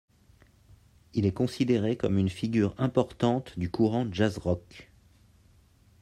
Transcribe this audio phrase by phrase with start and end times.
[1.13, 4.89] Il est considéré comme une figure importante du courant jazz-rock.